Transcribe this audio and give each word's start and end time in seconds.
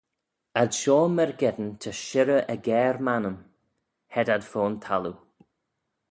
Ad 0.61 0.69
shoh 0.79 1.09
myrgeddin 1.15 1.71
ta 1.81 1.91
shirrey 2.05 2.47
aggair 2.53 2.95
m'annym: 3.05 3.37
hed 4.13 4.27
ad 4.35 4.43
fo'n 4.51 4.75
thalloo. 4.85 5.17